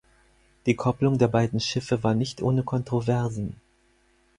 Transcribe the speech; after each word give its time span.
Die 0.65 0.75
Kopplung 0.75 1.19
der 1.19 1.27
beiden 1.27 1.59
Schiffe 1.59 2.01
war 2.03 2.15
nicht 2.15 2.41
ohne 2.41 2.63
Kontroversen. 2.63 3.57